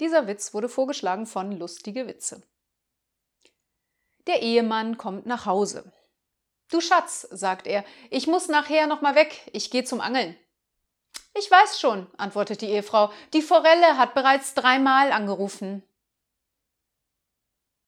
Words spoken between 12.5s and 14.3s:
die Ehefrau, die Forelle hat